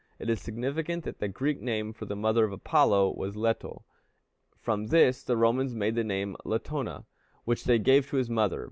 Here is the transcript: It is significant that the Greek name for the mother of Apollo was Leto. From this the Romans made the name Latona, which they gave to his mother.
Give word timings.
It 0.17 0.31
is 0.31 0.41
significant 0.41 1.03
that 1.03 1.19
the 1.19 1.27
Greek 1.27 1.61
name 1.61 1.93
for 1.93 2.05
the 2.05 2.15
mother 2.15 2.43
of 2.43 2.51
Apollo 2.51 3.11
was 3.17 3.35
Leto. 3.35 3.85
From 4.59 4.87
this 4.87 5.23
the 5.23 5.37
Romans 5.37 5.75
made 5.75 5.93
the 5.93 6.03
name 6.03 6.35
Latona, 6.43 7.05
which 7.45 7.65
they 7.65 7.77
gave 7.77 8.07
to 8.09 8.15
his 8.15 8.27
mother. 8.27 8.59